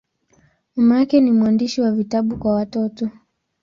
Mama 0.75 0.99
yake 0.99 1.21
ni 1.21 1.31
mwandishi 1.31 1.81
wa 1.81 1.91
vitabu 1.91 2.37
kwa 2.37 2.55
watoto. 2.55 3.09